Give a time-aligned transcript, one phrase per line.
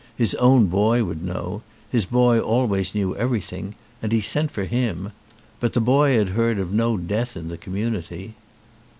[0.17, 5.11] His own boy would know, his boy always knew everything, and he sent for him;
[5.59, 8.33] but the boy had heard of no death in the community.